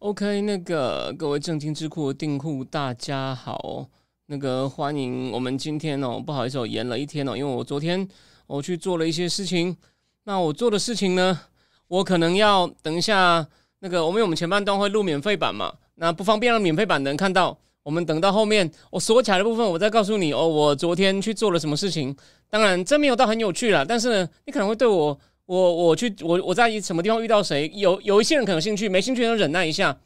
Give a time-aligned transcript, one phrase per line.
[0.00, 3.84] OK，那个各位正经智库的订户，大家好。
[4.26, 8.06] 那个欢迎我们今天哦，不好意思，我延了一天哦，因为我昨天
[8.46, 9.76] 我去做了一些事情。
[10.22, 11.40] 那我做的事情呢，
[11.88, 13.44] 我可能要等一下。
[13.80, 17.58] 那个我们我们前半段会录免费版嘛，那不方便让免费版的人看到。
[17.82, 22.16] 我们等到后面我锁起来的部分，我再告诉你哦，我昨天去做了什么事情。
[22.48, 25.18] 当然，这没有到很有趣了，但是呢，你可能会对我。
[25.48, 27.70] 我我去我我在什么地方遇到谁？
[27.74, 29.98] 有有一些人可能兴趣，没兴趣能忍耐一下。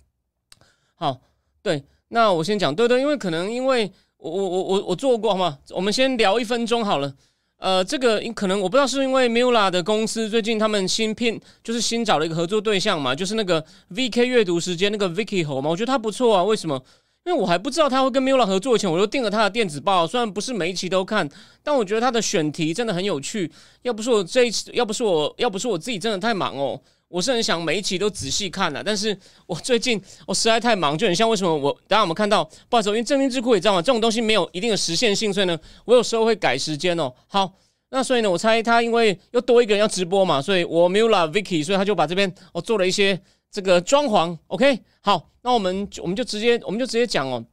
[0.95, 1.21] 好，
[1.61, 5.59] 对，那我先讲，对对，因为可能因为我我我我我做过好吗？
[5.71, 7.13] 我们先聊一分钟好了。
[7.57, 16.45] 呃，这个可能我不知道是因为 Mula 的公司最近他们新聘就是新找了一个合作对象嘛，就是那个 VK 阅读时间那个 Vicky 猴嘛，我觉得他不错啊。
[16.45, 16.81] 为什么？
[17.25, 20.05] 因为我还不知道他会跟 Mula 合作前，我就订了他的电子报。
[20.05, 21.29] 虽然不是每一期都看，
[21.63, 23.49] 但我觉得他的选题真的很有趣。
[23.83, 28.83] 要不是我这一次，要不是我，要不是我自己真的太忙哦，我是很想每一期都仔细看的。
[28.83, 32.43] 但是我最近我实在太忙，就很像为什么我大家有没有看到？
[32.69, 37.13] 不好意思，因为正经智库也知道嘛，这种东西没有一定的实现性，所以呢，我有时候会改时间哦。
[37.29, 37.53] 好，
[37.91, 43.21] 那所以呢，我猜他因为又多一个人要直播嘛，所以我 Mula Vicky，所以他就把这边我做了一些。
[43.53, 47.45] 这个装潢，OK，好，那我们我们就直接我们就直接讲哦。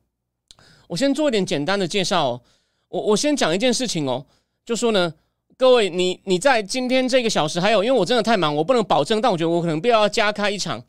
[0.87, 2.41] 我先做一点简单的介绍哦。
[2.87, 4.25] 我我先讲一件事情哦，
[4.65, 5.13] 就说呢，
[5.57, 10.81] 各位你你在今天这个小时还有，因为我真的太忙，我不能保证，但我觉得我可能必要要加开一场。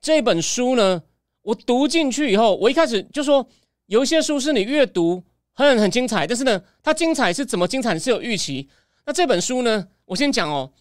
[0.00, 1.02] 这本书呢，
[1.42, 3.46] 我读进去以后，我一开始就说
[3.86, 8.66] 有一些书是你阅读很很精彩，但是呢，它精彩是怎么精彩你是有预期。
[9.04, 10.72] 那这本书呢，我先讲哦。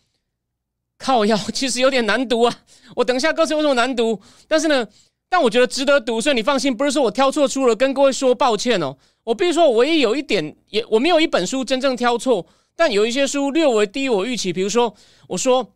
[0.98, 2.54] 靠药其实有点难读啊，
[2.96, 4.20] 我等一下告诉你为什么难读。
[4.48, 4.88] 但是呢，
[5.30, 8.98] 但我觉得值得读，所以你放心，不是说我挑错书了，跟各位说抱歉哦。
[9.24, 14.52] 我必须说，我唯一有一点也我没有一本书真正挑错，但有一些书略微低于我预期。
[14.52, 14.96] 比如说，
[15.28, 15.74] 我说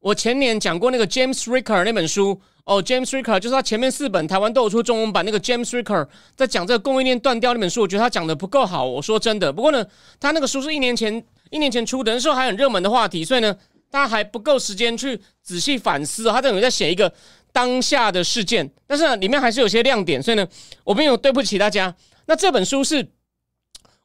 [0.00, 8.84] 我前年讲过那个 James Ricker 那本书哦，James Ricker 就是他前面四本台湾都有出中文版那个 James Ricker 在讲这个供应链断掉那本书，我觉得他讲的不够好。
[8.84, 9.86] 我说真的，不过呢，
[10.18, 13.56] 他那个书是一年前一年前出的，那时候还很热门的话题，所以呢。
[13.94, 17.14] 他还不够时间去仔细反思，他等于在写一个
[17.52, 20.44] 当下的事件，但是呢，里面还是有些亮点，所以呢，
[20.82, 21.94] 我没有对不起大家。
[22.26, 23.08] 那这本书是，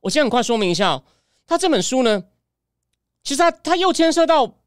[0.02, 1.04] 我先很快说明一下哦，
[1.48, 2.26] 他这本书呢，
[3.24, 4.58] 其实他他又牵涉到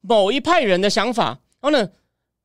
[0.00, 1.90] 某一派人的想法，然后呢，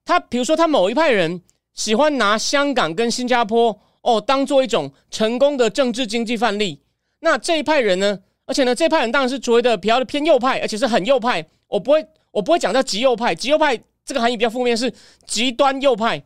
[0.06, 1.42] 他比如说他某一派人
[1.74, 6.80] 喜欢拿香港跟新加坡哦当做一种成功的政治经济范例，
[7.22, 11.44] 那这一派人呢，而且呢，这派人当然是所谓的比较的偏右派，而且是很右派。
[11.74, 13.34] 我不会，我不会讲叫极右派。
[13.34, 13.76] 极右派
[14.06, 14.94] 这个含义比较负面，是
[15.26, 16.24] 极端右派。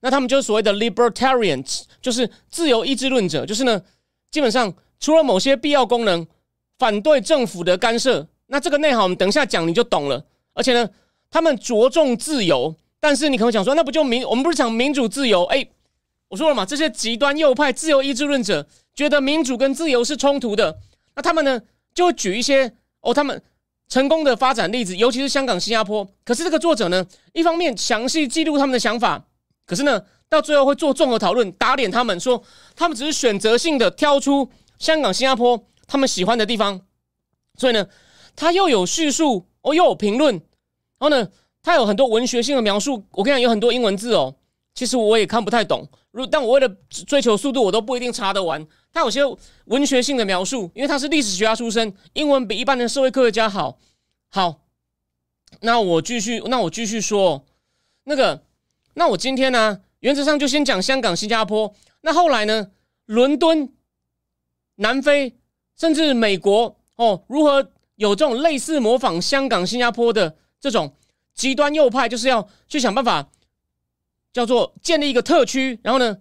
[0.00, 3.46] 那他们就是所谓的 libertarians，就是自由意志论者。
[3.46, 3.80] 就是呢，
[4.28, 6.26] 基本上除了某些必要功能，
[6.80, 8.26] 反对政府的干涉。
[8.46, 10.26] 那这个内涵我们等一下讲你就懂了。
[10.52, 10.90] 而且呢，
[11.30, 14.24] 他们着重自由，但是你可能讲说，那不就民？
[14.26, 15.44] 我们不是讲民主自由？
[15.44, 15.64] 哎，
[16.26, 20.76] 我说了嘛，这些极端右派自由意志论者觉得民主跟自由是冲突的。
[21.14, 21.62] 那他们呢，
[21.94, 22.72] 就会举一些
[23.02, 23.40] 哦，他们。
[23.90, 26.08] 成功的发展例子，尤其是香港、新加坡。
[26.24, 29.22] 可是这个作者呢，一方面详细记录他们的想法，
[29.66, 32.42] 可是呢，到最后会做综合讨论，打脸他们，说
[32.76, 34.48] 他们只是选择性的挑出
[34.78, 36.80] 香港、新加坡他们喜欢的地方。
[37.58, 37.86] 所以呢，
[38.36, 40.40] 他又有叙述，哦，又有评论，然
[41.00, 41.28] 后呢，
[41.60, 43.04] 他有很多文学性的描述。
[43.10, 44.36] 我跟你讲，有很多英文字哦，
[44.72, 45.88] 其实我也看不太懂。
[46.10, 46.68] 如但我为了
[47.06, 48.66] 追求速度，我都不一定查得完。
[48.92, 49.20] 他有些
[49.66, 53.78] 文学性的描述，因为他是历史学家出身，英文比一般的社会科学家好。
[54.28, 54.62] 好，
[55.60, 57.44] 那我继续，那我继续说，
[58.04, 58.42] 那个，
[58.94, 61.72] 那我今天呢，原则上就先讲香港、新加坡。
[62.00, 62.70] 那后来呢，
[63.06, 63.72] 伦敦、
[64.76, 65.36] 南非，
[65.78, 70.92] 甚至美国哦，如何有这种类似模仿香港、新加坡的这种
[71.34, 73.28] 极端右派，就是要去想办法，
[74.32, 76.18] 叫做建立一个特区，然后呢？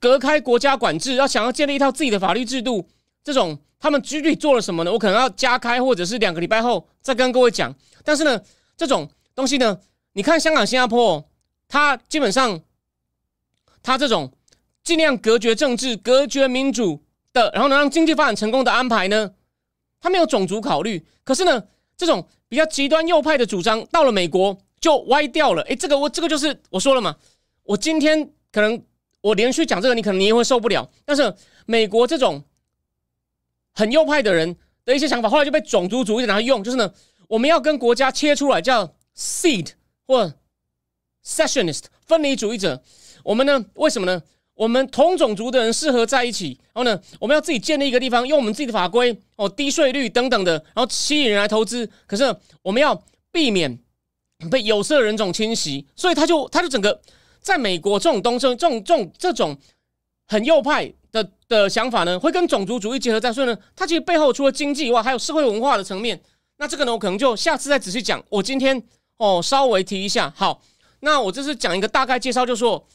[0.00, 2.88] 隔开国家管制，要想要建立一套自己的法律制度，
[3.24, 4.92] 这种他们具体做了什么呢？
[4.92, 7.74] 我可能要加开，或者是两个礼拜后再跟各位讲。
[8.04, 8.40] 但是呢，
[8.76, 9.80] 这种东西呢，
[10.12, 11.28] 你看香港、新加坡，
[11.66, 12.60] 它基本上，
[13.82, 14.32] 它这种
[14.84, 17.02] 尽量隔绝政治、隔绝民主
[17.32, 19.32] 的，然后能让经济发展成功的安排呢，
[20.00, 21.04] 它没有种族考虑。
[21.24, 21.64] 可是呢，
[21.96, 25.62] 这种比较极端右派的主张到了美国就歪掉了。
[25.62, 27.16] 诶，这个我这个就是我说了嘛，
[27.62, 28.30] 我今天。
[28.50, 28.82] 可能
[29.20, 30.90] 我连续讲这个，你可能你也会受不了。
[31.04, 31.34] 但是
[31.66, 32.42] 美国这种
[33.74, 36.90] 很右派的人的一些想法，后来就被种族主义者拿来用，就是呢，
[37.28, 39.72] 我们要跟国家切出来，叫 seed
[40.06, 40.32] 或
[41.22, 42.82] secessionist 分离主义者。
[43.22, 44.22] 我们呢，为什么呢？
[44.54, 51.88] 我们同种族的人适合在一起，然后呢，我们要自己建立一个地方，用我们自己的法规哦，低税率等等的，然后吸引人来投资。
[52.06, 53.78] 可是我们要避免
[54.50, 57.00] 被有色人种侵袭，所以他就他就整个
[57.40, 59.58] 在美国这种东西，这种这种这种
[60.26, 66.20] 很右派的的想法呢，会跟种族主义结合在，所以呢，它其实背后除了经济以外，还有社会文化的层面。
[66.58, 68.22] 那这个呢，我可能就下次再仔细讲。
[68.28, 68.82] 我今天
[69.16, 70.60] 哦稍微提一下，好，
[71.00, 72.86] 那我这是讲一个大概介绍，就说。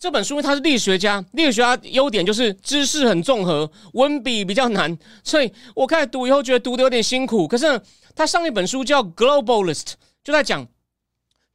[0.00, 7.46] 这本书他是历史学家，历史学家优点就是知识很综合，文笔比较难，所以我开始读以后觉得读的有点辛苦。
[7.46, 7.80] 可是呢
[8.12, 9.82] 他上一本书叫《Globalist》，
[10.24, 10.66] 就在讲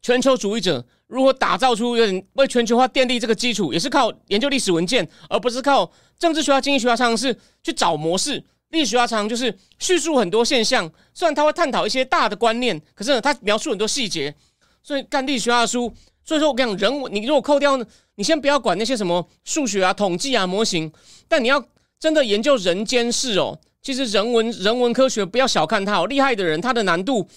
[0.07, 8.42] 全球主义者如何打造出有点为全球化奠定这个基础，也是靠研究历史文件，而不是靠政治学家、经济学家常常是去找模式。
[8.69, 14.33] 历史学家常常就是叙述很多现象，虽然他会探讨一些大的观念，可是他描述很多细节。
[14.81, 15.94] 所以干历史学家的书，
[16.24, 17.77] 所以说我跟你讲，人文你如果扣掉。
[18.15, 20.89] 你先不要管那些什么数学啊、统计啊、模型，
[21.27, 21.62] 但你要
[22.00, 23.60] 真的研究人间事哦。
[23.81, 27.27] 其实人文人文科学不要小看它哦，厉害的人他的难度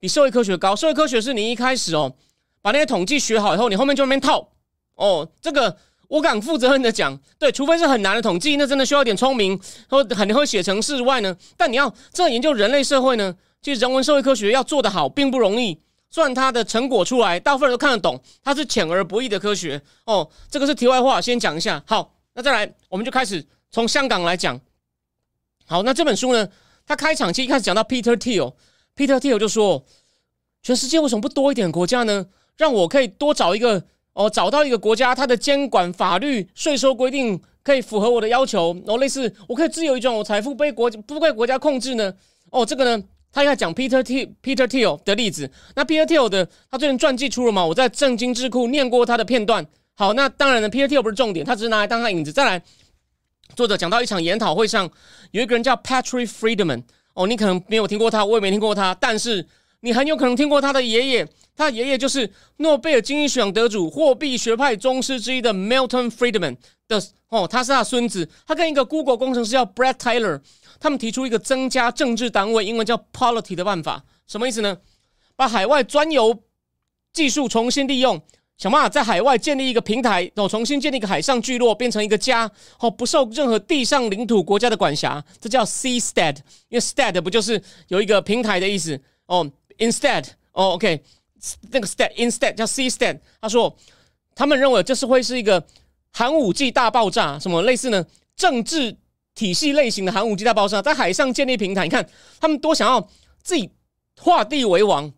[0.00, 0.74] 比社会科学高。
[0.74, 2.12] 社会科学是你一开始哦
[2.60, 4.48] 把那些统计学好以后，你后面就那边套
[4.96, 5.30] 哦。
[5.40, 5.76] 这个
[6.08, 9.56] 我敢负责任的讲，对，除非是很难的统计，那真的需要点聪明
[9.88, 11.36] 或很会写程式外呢。
[11.56, 15.80] 但你要真的研究人类社会呢，其实人文社会科学要做得好并不容易。
[16.12, 20.28] 算它的成果出来，大部分人都看得懂，它是浅而不易的科学哦。
[20.50, 21.80] 这个是题外话，先讲一下。
[21.86, 24.60] 好，那再来，我们就开始从香港来讲。
[25.66, 26.48] 好，那这本书呢，
[26.84, 28.52] 它开场期一开始讲到 Peter Teal
[29.00, 29.82] Peter Thiel 就说：
[30.62, 32.26] 全世界为什么不多一点国家呢？
[32.58, 33.82] 让我可以多找一个
[34.12, 42.12] 哦，找到一个国家，它的监管、法律、税收规定可以符合我的要求，然后类似我可以自由移转我财富，被国不被国家控制呢？
[42.50, 43.02] 哦，这个呢？
[43.32, 47.64] 他要讲 Peter Th Peter Thiel 的例子，那 Peter Thiel 的他最近传记出了嘛？
[47.64, 49.66] 我在正经智库念过他的片段。
[49.94, 52.30] 好，那当然了，Peter Thiel 不是重点，他只是拿来当他影子。
[52.30, 52.62] 再来，
[53.56, 54.90] 作者讲到一场研讨会上，
[55.30, 56.82] 有一个人叫 Patrick Friedman。
[57.20, 59.46] 哦，你可能没有听过他，我也没听过他，但是
[59.80, 61.28] 你很有可能听过他的爷爷。
[61.54, 66.56] 他爷爷就是诺贝尔经济学奖得主、货币学派宗师之一的 Milton Friedman
[66.88, 68.26] 的哦，他是他孙子。
[68.46, 70.40] 他跟一个 Google 工程师叫 Brett Taylor。
[70.78, 74.78] 他们提出一个增加政治单位，英文叫 polity 的办法，什么意思呢？
[75.36, 76.42] 把海外专有
[77.12, 78.22] 技术重新利用，
[78.60, 82.48] 想办法在海外建立一个平台，然后重新建立一个海上聚落，变成一个家，
[82.78, 86.36] 哦，不受任何地上领土国家的管辖，这叫 seastead。
[86.68, 89.00] 因为 stead 不就是有一个平台的意思？
[89.24, 91.02] 哦，instead，哦，OK，
[91.70, 93.18] 那个 stead instead 叫 seastead。
[93.40, 93.74] 他说，
[94.34, 95.66] 他们认为这是会是一个
[96.12, 98.04] 寒武纪大爆炸，什么类似呢？
[98.36, 98.94] 政治。
[99.32, 102.06] 体系类型的寒武纪大爆炸，在海上建立平台，你看
[102.40, 103.00] 他们多想要
[103.42, 103.70] 自己
[104.18, 105.10] 画地为王。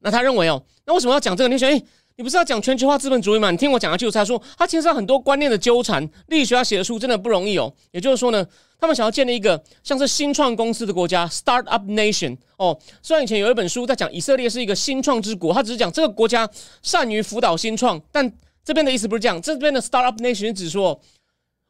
[0.00, 1.48] 那他认为哦，那为什么要讲这个？
[1.48, 1.82] 你选，哎，
[2.20, 3.50] 你不是要讲全球化资本主义吗？
[3.50, 6.06] 你听我讲下去，他说他牵涉很多观念的纠缠。
[6.26, 7.72] 历史学家写的书真的不容易哦。
[7.92, 8.46] 也就是说呢，
[8.78, 12.78] 他们想要建立一个像是新创公司的国家 （Startup Nation） 哦。
[13.00, 16.46] 虽然以前有一本书在讲以色列是一个新创之国，他只是讲这个国家
[16.82, 18.30] 善于辅导新创，但
[18.62, 19.40] 这边的意思不是这样。
[19.40, 21.00] 这边的 Startup Nation 只说。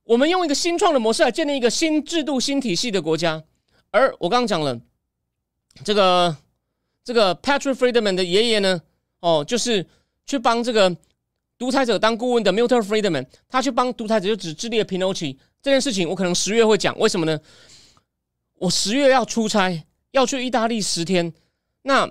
[0.03, 3.41] 我们用一个新创的模式来建立一个新制度、新体系的国家，
[3.93, 4.81] 而我刚刚讲了，
[5.85, 6.37] 这个
[7.05, 8.81] 这个 Patrick Friedman 的爷爷呢，
[9.21, 9.87] 哦，就是
[10.31, 10.97] 去帮这个
[11.59, 17.37] 独裁者当顾问的 Milton Friedman，他去帮独裁者就只智利的 Pinochet 这件事情，我可能十月会讲，为什么呢？
[18.55, 21.33] 我十月要出差，要去意大利十天，
[21.83, 22.09] 那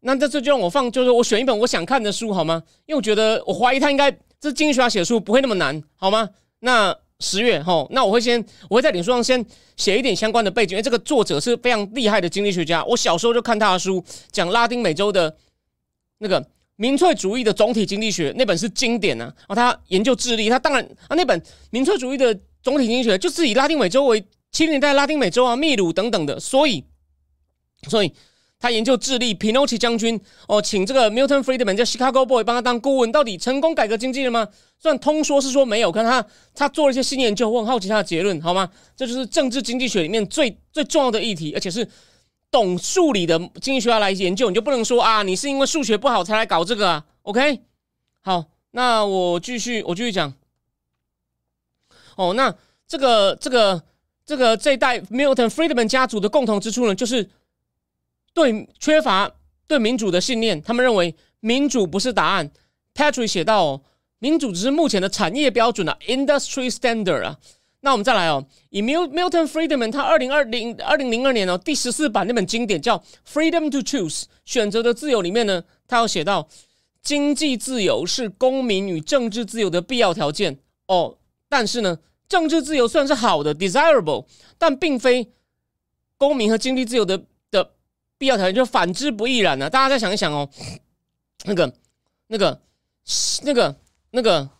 [0.00, 2.60] 那这这就让我放，就是我选一本我想看的书好吗？
[2.86, 4.10] 因为我觉得我怀疑他应该
[4.40, 6.28] 这经济学家写书不会那么难，好吗？
[6.58, 6.96] 那。
[7.22, 9.44] 十月哈，那我会先我会在脸书上先
[9.76, 12.82] 写一点相关的背景，因为这个作者是非常厉害的经济学家。
[12.86, 15.36] 我小时候就看他的书，讲拉丁美洲的
[16.16, 16.42] 那个
[16.80, 19.24] 民粹主义的总体经济学，那本是经典呢。
[19.46, 26.82] 然后他研究智利，他当然啊，那本民粹主义的总体经济学就是以拉丁美洲为七零年代拉丁美洲啊、秘鲁等等的，所以
[27.88, 28.10] 所以。
[28.62, 34.46] 他研究智利，Pinochet 将军哦，请这个 Milton Friedman 叫 Chicago Boy 帮他当顾问，到底成功改革经济了吗？
[34.78, 36.22] 虽然通说是说没有，可他
[36.54, 38.68] 他做了一些新研究，我很好奇他的结论，好吗？
[38.94, 41.88] 这就是政治经济学里面最最重要的议题，而且是
[42.50, 47.60] 懂数理的经济学家来研究，你就不能说啊，你是因为数学不好才来搞这个啊？OK，
[48.20, 50.32] 好，那我继续我继续讲。
[52.16, 52.54] 哦，那
[52.86, 53.82] 这个这个
[54.24, 57.30] 这个这一代 Milton Friedman 家族的共同之处呢，就是。
[58.32, 59.28] 对缺乏
[59.66, 62.48] 对民主的信念，他们认为民主不是答案。
[62.94, 63.82] Patrick 写到，哦
[64.20, 67.36] 民主只是目前的产业标准啊，industry standard 啊。
[67.82, 76.46] 那我们再来哦，以 Milton Friedman 他二零二零二零零二年哦第十四版那本经典叫《Freedom to Choose》选择的自由里面呢，他有写到
[77.00, 80.58] 经济自由是公民与政治自由的必要条件
[80.88, 81.16] 哦。
[81.48, 84.26] 但是呢，政治自由虽然是好的 desirable，
[84.58, 85.32] 但并非
[86.18, 87.72] 公民和经济自由的的
[88.18, 89.70] 必要条件，就反之不亦然呢？
[89.70, 90.50] 大家再想一想哦，
[91.46, 91.72] 那个、
[92.26, 92.60] 那个、
[93.42, 93.76] 那个、
[94.10, 94.50] 那个。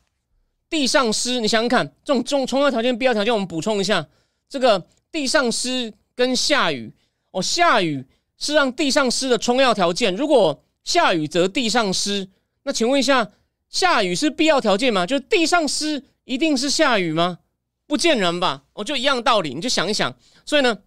[0.70, 4.06] 地上湿，你想想看，这种重重要条件、必要条件，我们补充一下。
[4.48, 6.92] 这个地上湿跟下雨
[7.32, 8.06] 哦，下雨
[8.38, 10.14] 是让地上湿的充要条件。
[10.14, 12.28] 如果下雨则地上湿，
[12.62, 13.30] 那请问一下，
[13.68, 15.04] 下雨是必要条件吗？
[15.04, 17.40] 就是地上湿一定是下雨吗？
[17.86, 18.62] 不见人吧？
[18.74, 20.14] 我就一样道理，你就想一想。
[20.46, 20.78] 所以呢，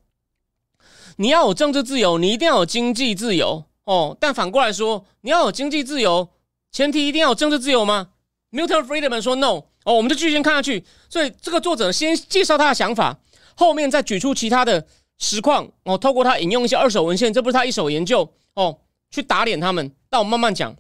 [1.18, 4.18] 你要有政治自由，你一定要有经济自由哦。
[4.20, 6.30] 但反过来说，你要有经济自由，
[6.72, 8.10] 前提一定要有政治自由吗
[8.52, 9.66] ？Milton Friedman 说 No。
[9.86, 10.84] 哦，我们就继续先看下去。
[11.10, 13.18] 所以这个作者先介绍他的想法，
[13.56, 14.86] 后面再举出其他的
[15.18, 15.70] 实况。
[15.84, 18.78] 哦，透过他引用一些二手文献，这不是他一手研究哦，
[19.12, 19.92] 去打脸他们。
[20.10, 20.76] 但我慢慢讲。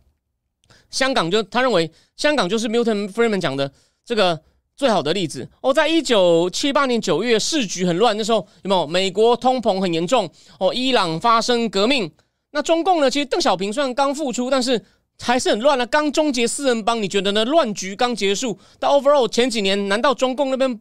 [0.89, 3.72] 香港就他认为香港就是 Milton Friedman 讲的
[4.05, 4.39] 这个
[4.77, 5.50] 最好的例子。
[5.62, 10.29] 哦，在一九七八年九月，市局很乱，那时候有没有美国通膨很严重？
[10.60, 12.12] 哦，伊朗发生革命。
[12.51, 13.10] 那中共呢？
[13.10, 14.83] 其实邓小平虽然刚复出，但是。
[15.20, 17.46] 还是很乱了，刚终结四人帮，你觉得呢？
[17.46, 20.79] 乱局刚结束，到 overall 前几年，难道中共那边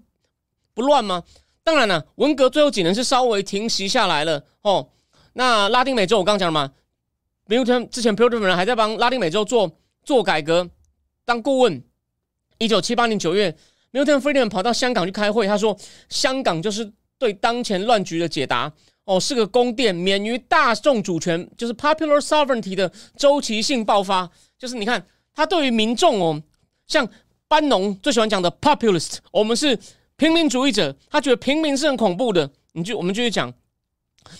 [0.75, 1.23] 不乱吗？
[1.63, 4.89] 当然了，文革最后几年是稍微停息下来了哦。
[5.35, 6.73] 那拉丁美洲我刚讲了嘛
[7.47, 9.71] ，Milton 之前 Milton 人还在帮拉丁美洲做
[10.03, 10.69] 做改革
[11.25, 11.83] 当顾问。
[12.59, 13.57] 一九七八年九月
[13.93, 15.77] ，Milton Friedman 跑到香港去开会，他说
[16.09, 18.73] 香港就是对当前乱局的解答。
[19.05, 24.31] 哦，是个宫殿，免于大众主权，就是 popular sovereignty 的周期性爆发。
[24.57, 25.05] 就是你看，
[25.35, 26.41] 他对于民众哦，
[26.87, 27.09] 像
[27.49, 29.77] 班农最喜欢讲的 populist，我们是
[30.17, 32.49] 平民主义者，他觉得平民是很恐怖的。
[32.75, 33.53] 你就我们继续讲，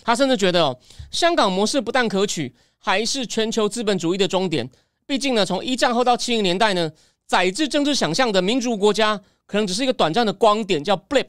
[0.05, 0.79] 他甚至觉得哦，
[1.11, 4.71] 香港模式不但可取，还是全球资本主义的终点。
[5.07, 6.91] 毕竟呢，从一战后到七零年代呢，
[7.27, 11.27] 载至政治想象的民主国家，可能只是一个短暂的光点，叫 blip。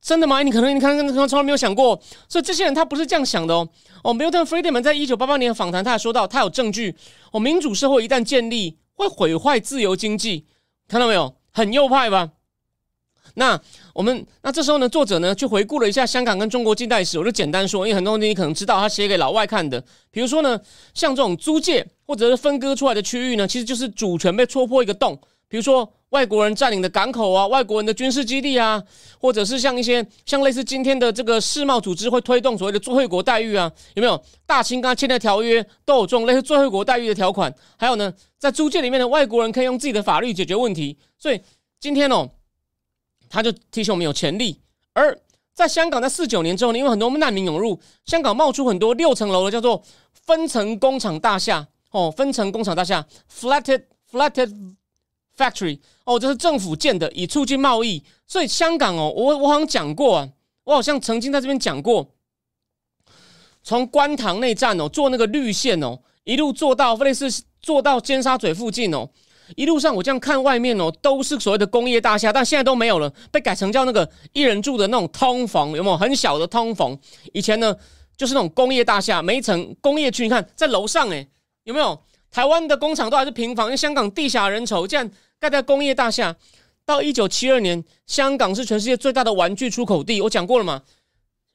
[0.00, 0.42] 真的吗？
[0.42, 3.68] 你可能你看可能从来没有想过，所以这些人他不是这样想的哦。
[4.02, 6.96] 哦，Milton Friedman 在一九八八年访谈，他还说到，他有证据
[7.32, 10.46] 哦，民主社会一旦建立，会毁坏自由经济，
[10.88, 11.34] 看到没有？
[11.52, 12.30] 很右派吧？
[13.34, 13.60] 那
[13.94, 19.82] 我们那这时候呢，作者呢去回顾了一下香港跟中国近代史，我就简单说，因为很多东西你可能知道，他写给老外看的。
[20.10, 20.60] 比如说呢，
[20.94, 25.92] 像这种租界或者是分割出来的区域呢，其实就是主权被戳破一个洞，比如说。
[26.10, 28.82] 外国人占领的港口啊，外国人的军事基地啊，
[29.20, 34.20] 或者是像一些像类似今天的这个世贸组织会推动所谓的最惠国待遇啊，有没有？
[34.44, 37.54] 大清刚签的条约都有这种类似最惠国待遇的条款。
[37.78, 40.98] 还有呢，在租界里面的外国人可以用自己的法律解决问题。
[41.16, 41.40] 所以
[41.78, 42.28] 今天哦，
[43.30, 44.60] 他就提醒我们有潜力。
[44.92, 45.18] 而
[45.54, 49.82] 在香港在四九年之后，因为很多难民涌入，香港冒出很多六层楼的叫做
[50.12, 54.74] 分层工厂大厦哦，分层工厂大厦 flatted flatted。
[55.38, 58.04] Factory 哦，这是政府建的，以促进贸易。
[58.26, 60.28] 所以香港哦，我我好像讲过啊，
[60.64, 62.06] 我好像曾经在这边讲过，
[63.62, 67.26] 从观塘内站哦，坐那个绿线哦，一路坐到类似
[67.62, 69.08] 坐到尖沙咀附近哦，
[69.56, 76.98] 一路上我这样看外面哦，都是所谓的工业大厦，但现在都没有了，被改成叫那个一人住的那种通房，有没有很小的通房？
[77.32, 77.76] 以前呢，
[78.16, 81.28] 就是那种工业大厦，每一层工业区，你看在楼上诶，
[81.64, 82.00] 有没有？
[82.30, 85.10] 台湾的工厂都还是平房，因为香港地狭人稠，这样。
[85.40, 86.36] 盖在工业大厦，
[86.84, 90.20] 到一九七二年，香港是全世界最大的玩具出口地。
[90.20, 90.82] 我讲过了嘛？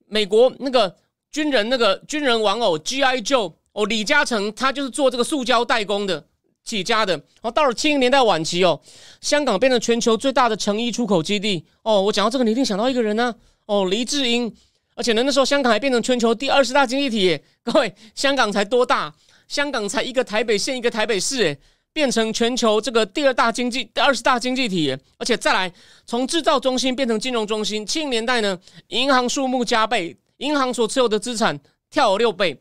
[0.07, 0.95] 美国那个
[1.31, 3.21] 军人，那个军人玩偶 G.I.
[3.21, 6.25] Joe 哦，李嘉诚他就是做这个塑胶代工的
[6.65, 7.13] 起家的。
[7.13, 8.81] 然后到了七零年代晚期哦，
[9.21, 12.01] 香港变成全球最大的成衣出口基地哦。
[12.01, 13.33] 我讲到这个，你一定想到一个人呢
[13.67, 14.53] 哦，黎智英。
[14.97, 17.37] 而且呢，那时候香港还变成全球第二十大经济体。
[17.63, 19.13] 各位，香港才多大？
[19.47, 21.59] 香港才一个台北县，一个台北市，诶，
[21.91, 25.71] 变成全球这个第二大经济、第二十大经济体，而且再来
[26.05, 27.85] 从制造中心变成金融中心。
[27.85, 28.57] 七零年代呢，
[28.87, 32.57] 银行数目加倍，银行所持有的资产跳了六倍。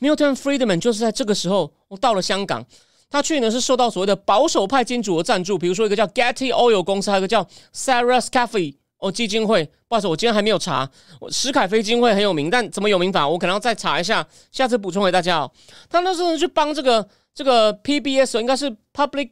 [0.00, 2.64] Milton Friedman 就是在这个时候我到了香港，
[3.10, 9.64] 他去呢是受到所谓的保守派金主的赞助，比如说一个叫 Getty Oil 公司，还有一个叫 Sarah Scaffy 哦基金会。
[9.88, 10.90] 不好意思，我今天还没有查，
[11.30, 15.50] 史凯菲基金会很有名，但怎么有名法，我可能要再查一下，下次补充给大家哦。
[15.88, 17.08] 他那时候去帮这个。
[17.36, 19.28] 这个 PBS 应该是 Public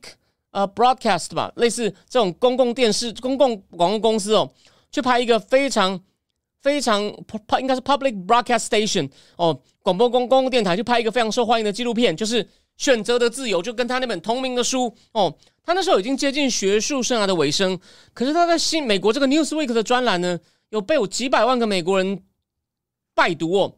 [0.50, 4.52] 呃 Broadcast 吧，类似这种公共电视、公共广告公司哦，
[4.92, 5.98] 去拍一个非常
[6.60, 17.78] 非常应该是 Public Broadcast Station 哦，广播公公共电台去拍一个非常受欢迎的纪录片，就是选择的自由，就跟他那本同名的书哦，他那时候已经接近学术生涯的尾声，
[18.12, 20.38] 可是他在新美国这个 Newsweek 的专栏呢，
[20.70, 22.22] 有被有几百万个美国人
[23.14, 23.76] 拜读哦。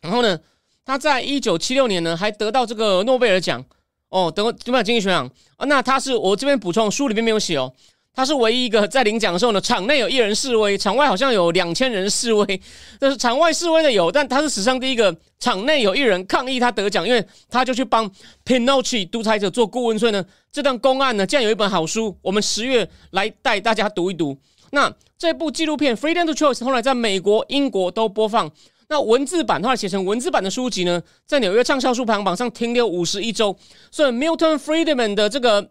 [0.00, 0.38] 然后呢，
[0.84, 3.64] 他在一九七六年呢，还得到这个诺贝尔奖
[4.08, 5.66] 哦，得诺贝尔经济学奖啊。
[5.66, 7.74] 那他是我这边补充，书里面没有写哦。
[8.18, 12.60] 他是唯一一个在领奖的时候呢，场内有一人示威，场外好像有两千人示威。
[12.98, 18.10] 但是场外示威的有，但他是史上第一个场内有一人抗议他得奖，因为他就去帮
[18.44, 19.96] Pinocchi 独裁者做顾问。
[19.96, 24.36] 所以呢，这段公案呢，竟然有一本好书，我们十月来带大家读一读。
[24.72, 28.50] 那这部纪录片《Freedom to Choice》后来在美国、英国都播放。
[28.88, 33.56] 那文字版后来写成文字版的书籍呢，在纽约畅销书排行榜上停留五十一周。
[33.92, 35.70] 所以 Milton Friedman 的这个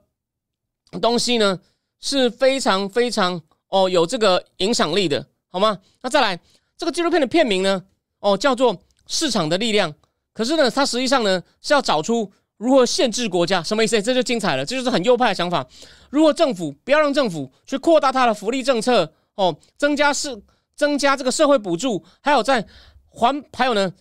[1.02, 1.60] 东西呢。
[2.00, 5.80] 是非常非常哦有这个影响力的，好吗？
[6.02, 6.40] 那再来
[6.78, 7.84] 这个纪录片的片名呢？
[8.20, 8.76] 哦，叫做
[9.08, 9.92] 《市场的力量》。
[10.34, 14.02] 可是呢，它实际上呢是要找出如何限制国家，什么意思？
[14.02, 15.68] 这就精彩了，这就是很右派的想法。
[16.10, 20.40] 如果政府不要让政府去扩大它的福利政策，哦，增加是
[20.76, 22.66] 增加这个社会补助，还有在
[23.08, 23.92] 环还有呢，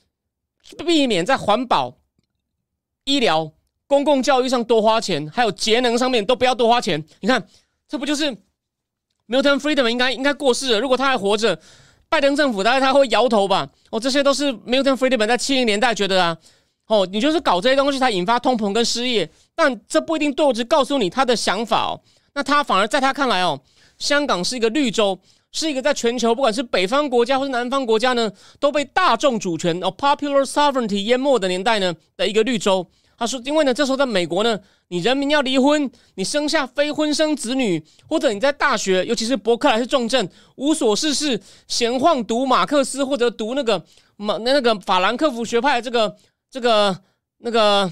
[0.87, 1.97] 避免在环保、
[3.05, 3.53] 医疗、
[3.87, 7.03] 公共教育上多花钱，还有节能上面都不要多花钱。
[7.21, 7.47] 你看。
[7.88, 8.37] 这不就是
[9.28, 10.81] Milton Friedman 应该应该过世了？
[10.81, 11.59] 如果他还活着，
[12.09, 13.69] 拜登政府大概他会摇头吧？
[13.90, 16.37] 哦，这些都是 Milton Friedman 在七零年代觉得啊，
[16.87, 22.00] 哦，你就是搞这些东西才引发通膨跟失业，但这不一定对我只告诉你他的想法哦。
[22.35, 23.61] 那他反而在他看来哦，
[23.99, 25.19] 香港是一个绿洲，
[25.52, 32.87] 是一个在全球不管是北方国家或是南方国家呢，都被大众主权哦 popular sovereignty 淹没的年代呢的一个绿洲。
[33.18, 43.82] 他说：“因为呢，这时候在美国呢，你人民要离婚，你生下非婚生子女，或者你在大学，尤其是伯克莱是重症，无所事事，闲晃读马克思或者读那个
[44.16, 46.16] 马那那个法兰克福学派这个
[46.50, 46.99] 这个
[47.38, 47.90] 那个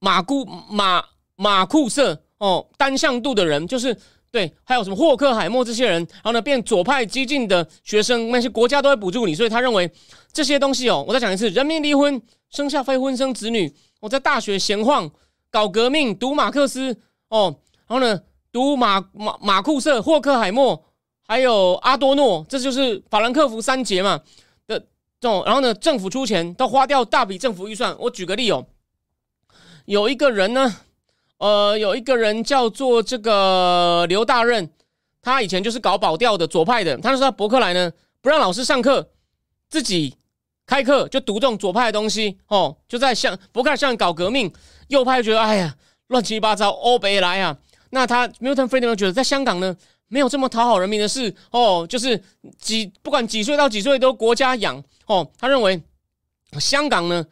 [0.00, 1.04] 马库马
[1.36, 3.96] 马库瑟哦，单向度的人，就是
[4.32, 9.90] 对，还有什么霍克海默这些人，然后呢，变左派激进的学生，那些国家都会补助你，所以他认为
[10.32, 15.08] 这些东西哦，我再讲一次，人民离婚。”生下非婚生子女，我在大学闲晃，
[15.52, 20.84] 搞革命，读马克思哦，然后呢，读马马马库瑟、霍克海默，
[21.28, 24.18] 还有阿多诺，这就是法兰克福三杰嘛
[24.66, 24.80] 的
[25.20, 25.44] 这种。
[25.44, 27.96] 然后呢，政府出钱，都花掉大笔政府预算。
[28.00, 28.66] 我举个例哦，
[29.84, 30.74] 有一个人呢，
[31.40, 34.70] 呃，有一个人叫做这个刘大任，
[35.20, 39.10] 他以前就是搞保钓的左派的，他说在伯克莱呢，不让老师上课，
[39.68, 40.14] 自己。
[40.66, 44.52] 开课就读这种左派的东西哦，就在向伯克向搞革命，
[44.86, 45.74] 右派觉得哎呀
[46.06, 47.58] 乱七八糟，欧北来啊。
[47.90, 49.76] 那他 Milton Friedman 觉得在香港呢
[50.06, 52.22] 没有这么讨好人民的事哦，就是
[52.56, 55.28] 几不管几岁到几岁都国家养哦。
[55.38, 55.82] 他认为
[56.60, 57.26] 香港呢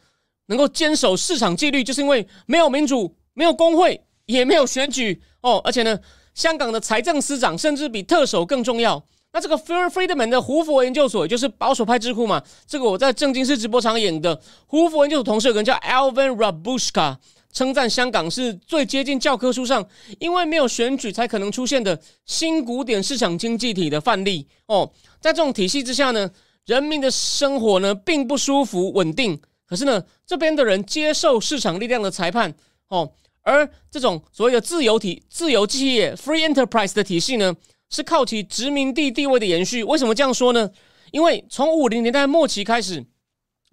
[0.46, 5.96] 能够坚守市场纪律，就是因为没有民主，没有工会，也没有选举哦，而且呢
[6.34, 9.00] 香港的财政司长甚至比特首更重要。
[9.32, 17.16] 那这个 Friedman 的胡佛研究所，也就是保守派智库嘛，这个我在正经式直播场演的胡佛研究所同事有个人叫 Alvin Rabushka，
[17.52, 19.86] 称赞香港是最接近教科书上
[20.18, 24.90] 因为没有选举才可能出现的新古典市场经济体的范例哦。
[25.20, 26.28] 在这种体系之下呢，
[26.66, 32.52] 人民的生活呢并不舒服稳定，可是呢这边的人接受市场力量的裁判
[32.88, 33.12] 哦，
[33.48, 37.56] 而这种所谓的自由体、自由企业 （free enterprise） 的体系呢。
[37.90, 39.82] 是靠其殖民地地位的延续。
[39.82, 40.70] 为什么这样说呢？
[41.10, 43.02] 因为从五零年代末期开始，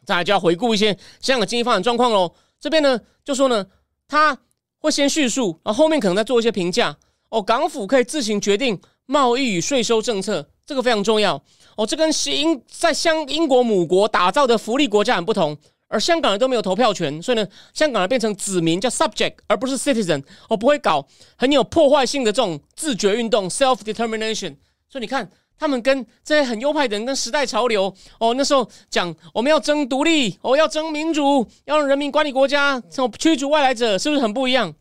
[0.06, 2.34] 大家就要回顾一些香港经济发展状况喽。
[2.58, 3.68] 这边呢，就说呢，
[4.08, 4.38] 他
[4.80, 6.96] 会先叙述，然后后面可能再做一些评价。
[7.28, 11.44] 哦，港府可以自行决定贸易与税收政策，这个非常重要。
[11.76, 15.58] 哦，这跟英在香英国母国打造的福利国家很不同。
[15.88, 20.24] 而香港人都没有投票权，所以呢，香港人变成子民，叫 subject，而不是 citizen。
[20.50, 24.56] 我不会搞很有破坏性的这种自觉运动 （self determination）。
[24.90, 34.74] 所以你看，他们跟这些很右派的人，跟时代潮流哦，那时候讲我们要争独立，哦，要争民主，要让人民管理国家，这种驱逐外来者，是不是很不一样？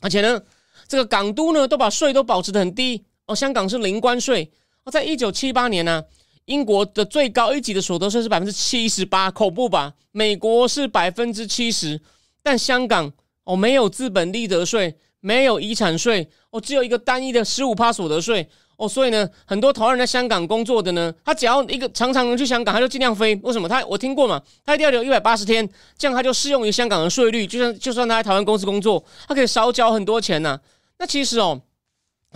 [0.00, 0.40] 而且呢，
[0.88, 4.50] 这个港都呢，都把税都保持的很低哦，香港是零关税
[4.84, 6.02] 哦，在一九七八年呢。
[6.50, 9.94] 英国的最高一级的所得税是百分之七十八，恐怖吧？
[10.10, 12.00] 美国是百分之七十，
[12.42, 13.12] 但香港
[13.44, 23.36] 哦没有资本利得税，没有遗产税，哦只有一个单一的十五趴所得税哦，所以呢，很多台湾人在香港工作的呢，他只要一个常常能去香港，他就尽量飞。
[23.44, 23.68] 为什么？
[23.68, 30.58] 他我听过嘛，他一定要留一百八十天，这样他就适用于香港的税率，就算就算他在台湾公司工作，他可以少缴很多钱呢。
[30.98, 31.62] 那其实哦。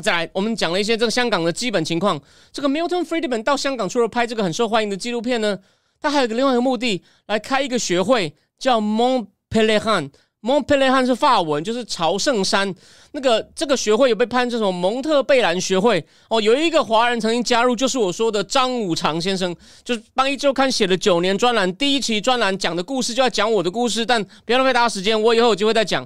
[0.02, 2.20] 再来，我们讲了一些这个香港的基本情况。
[2.52, 5.56] 这个 Milton Friedman 到香港除了拍这个很受欢迎的纪录片呢，
[6.00, 10.10] 他还有个另外一个目的，来开一个学会，叫 Mont p e l e h a n
[10.42, 12.74] Mont p e l e h a n 是法文，就是朝圣山。
[13.12, 19.54] 那个这个学会有被判这种蒙特贝兰学会哦，有一个华人曾经加入，就是我说的张武常先生，
[19.84, 26.04] 就是帮一周刊写了九年专栏，第一期专栏讲的故事就要讲我的故事，但不要浪费大家时间，我以后有机会再讲。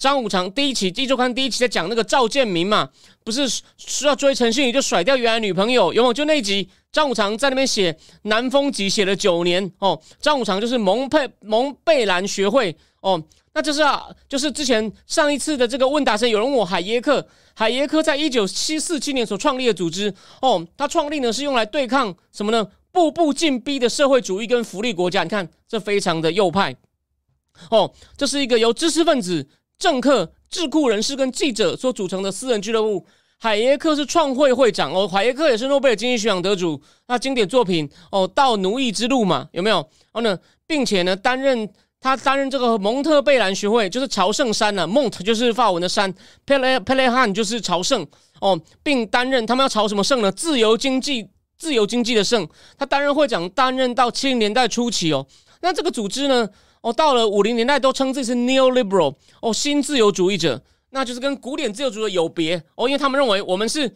[0.00, 2.88] 张武常第一期《一周刊》第一期在讲那个赵建明嘛，
[3.22, 6.14] 不是需要追陈信宇就甩掉原来女朋友，有没有？
[6.14, 22.66] 就那一集张武常在那边写《南风集》写了九年哦，张武常就是蒙佩蒙贝兰学会哦，那就是啊，就是之前上一次的这个问答声，有人问我海耶克，海耶克在一九七四七年所创立的组织哦，他创立呢是用来对抗什么呢？
[22.90, 26.74] 步步进逼的社会主义跟福利国家，你看这非常的右派
[27.70, 29.46] 哦，这是一个由知识分子。
[29.80, 33.04] 政客、智库人士跟记者所组成的私人俱乐部。
[33.42, 36.78] 海耶克是创会会长哦，海耶克也是诺贝尔经济学奖得主。
[37.08, 39.76] 那经典作品哦，《到奴役之路》嘛，有没有？
[39.76, 41.66] 然后呢，并且呢，担任
[41.98, 46.12] 他担任这个蒙特贝兰学会，就是朝圣山呢，Mont 就是法文的山
[46.46, 48.06] ，Pele Pele Han 就是朝圣
[48.42, 50.30] 哦，并担任他们要朝什么圣呢？
[50.30, 52.46] 自由经济、自由经济的圣。
[52.76, 55.26] 他担任会长，担任到七零年代初期哦。
[55.62, 56.46] 那这个组织呢？
[56.82, 63.94] 哦，到了五零年代都称自己是 neoliberal 哦，新自由主义者，那就是跟古典自由主义有别哦，因为他们认为我们是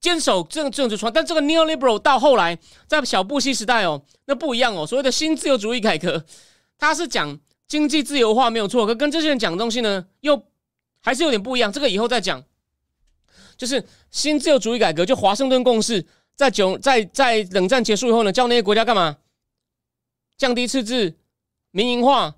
[0.00, 6.24] 坚守政政治传，但这个 neoliberal 到后来在小布希时代哦，那不一样哦，所谓的新自由主义改革，
[6.78, 10.40] 他是讲经济自由化没有错，可跟这些人讲的东西呢，又
[11.00, 12.42] 还是有点不一样，这个以后再讲。
[13.56, 16.04] 就是新自由主义改革，就华盛顿共识，
[16.34, 19.16] 在九在在冷战结束以后呢，叫那些国家干嘛？
[20.36, 21.14] 降低赤字。
[21.72, 22.36] 民营化，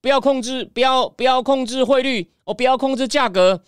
[0.00, 3.62] 不要控制，不要不要控制汇率哦，不要控制价格，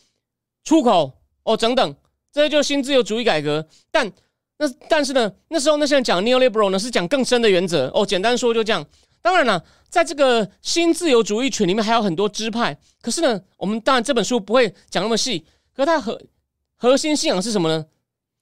[0.65, 1.13] 出口
[1.45, 1.97] 哦，等等，
[2.33, 3.69] 这就是新自由主义改革。
[3.91, 4.11] 但
[4.59, 8.05] 那但是呢，那时候那些人讲 neoliberal 呢，是讲更深的原则哦。
[8.05, 8.85] 简单说就这样。
[9.23, 12.79] 当然了，在这个新自由主义群里面还有很多支派。
[13.03, 15.47] 可是呢，我们当然这本书不会讲那么细。
[15.75, 16.21] 可它核
[16.77, 17.85] 核心信仰是什么呢？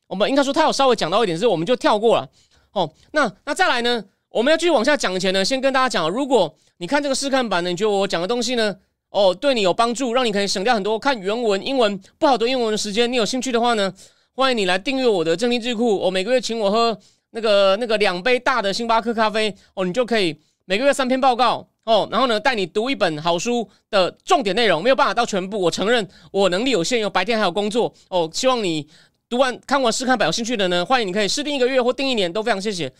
[0.06, 2.28] 我们应该说，它有稍微讲到一点，是我们就跳过了。
[2.72, 4.04] 哦，那那再来呢？
[4.34, 8.74] 我们要继续往下讲前呢，先跟大家讲，如果你看这个试看版呢，你觉得我讲的东西呢，
[9.10, 13.94] 哦，对你有帮助，让你可以省掉很多看原文英文不好读英文的时间，你有兴趣的话呢，
[14.34, 16.98] 欢迎你来订阅我的正听智库，我每个月请我喝
[17.30, 28.88] 那个那个两杯大的星巴克咖啡，哦，你就可以每个月三篇报告，哦，然后呢带你读一本好书的重点内容，没有办法到全部，我承认我能力有限，有白天还有工作，哦，希望你。
[29.26, 32.92] 读完看完试看版有兴趣的呢，欢迎你可以试订一个月或订一年，都非常谢谢。